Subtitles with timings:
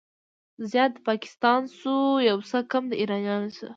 [0.71, 1.95] زيات د پاکستان شو،
[2.29, 3.67] يو څه کم د ايرانيانو شو